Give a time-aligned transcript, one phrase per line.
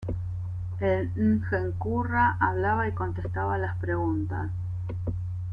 [0.79, 4.49] El ngen-kurra hablaba y contestaba las preguntas.